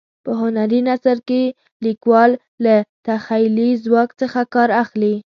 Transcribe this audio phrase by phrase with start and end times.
[0.23, 1.41] په هنري نثر کې
[1.85, 2.31] لیکوال
[2.65, 2.75] له
[3.07, 5.15] تخیلي ځواک څخه کار اخلي.